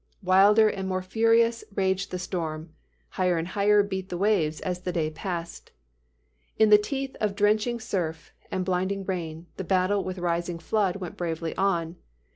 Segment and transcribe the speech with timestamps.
[0.23, 2.73] Wilder and more furious raged the storm:
[3.09, 5.69] higher and higher beat the waves, as the day passed.
[6.57, 11.17] "In the teeth of drenching surf and blinding rain, the battle with rising flood went
[11.17, 11.97] bravely on.